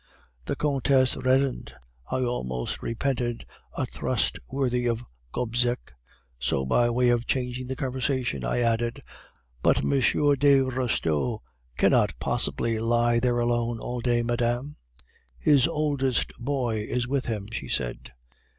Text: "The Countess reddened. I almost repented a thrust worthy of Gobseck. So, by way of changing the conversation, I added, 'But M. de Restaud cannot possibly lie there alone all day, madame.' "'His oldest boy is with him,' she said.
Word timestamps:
"The 0.45 0.55
Countess 0.55 1.15
reddened. 1.15 1.75
I 2.09 2.23
almost 2.23 2.81
repented 2.81 3.45
a 3.75 3.85
thrust 3.85 4.39
worthy 4.51 4.87
of 4.87 5.03
Gobseck. 5.31 5.93
So, 6.39 6.65
by 6.65 6.89
way 6.89 7.09
of 7.09 7.27
changing 7.27 7.67
the 7.67 7.75
conversation, 7.75 8.43
I 8.43 8.61
added, 8.61 9.03
'But 9.61 9.83
M. 9.85 9.91
de 9.91 10.61
Restaud 10.63 11.41
cannot 11.77 12.15
possibly 12.19 12.79
lie 12.79 13.19
there 13.19 13.37
alone 13.37 13.77
all 13.79 13.99
day, 14.01 14.23
madame.' 14.23 14.75
"'His 15.37 15.67
oldest 15.67 16.31
boy 16.39 16.77
is 16.77 17.07
with 17.07 17.27
him,' 17.27 17.49
she 17.51 17.67
said. 17.67 18.11